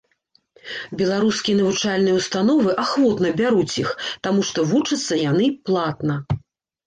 Беларускія 0.99 1.55
навучальныя 1.59 2.15
ўстановы 2.19 2.71
ахвотна 2.85 3.31
бяруць 3.41 3.75
іх, 3.83 3.89
таму 4.29 4.41
што 4.47 4.59
вучацца 4.73 5.13
яны 5.29 5.45
платна. 5.69 6.15